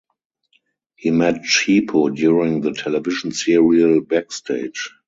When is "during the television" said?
2.15-3.31